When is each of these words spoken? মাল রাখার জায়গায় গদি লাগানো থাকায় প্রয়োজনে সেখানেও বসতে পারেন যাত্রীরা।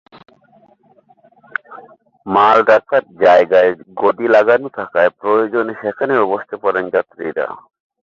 মাল 2.25 2.57
রাখার 2.63 3.03
জায়গায় 3.23 3.71
গদি 4.01 4.27
লাগানো 4.35 4.67
থাকায় 4.77 5.11
প্রয়োজনে 5.19 5.73
সেখানেও 5.81 6.29
বসতে 6.33 6.55
পারেন 6.63 6.85
যাত্রীরা। 6.95 7.45